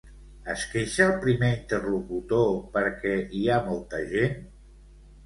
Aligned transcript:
Es 0.51 0.61
queixa 0.69 1.01
el 1.07 1.11
primer 1.25 1.49
interlocutor 1.57 2.49
perquè 2.79 3.13
hi 3.41 3.43
ha 3.49 3.59
molta 3.69 4.01
gent? 4.15 4.35